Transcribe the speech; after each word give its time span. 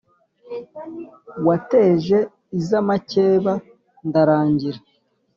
wateje 1.47 2.17
iz’amakeba 2.57 3.53
ndarangira. 4.07 4.79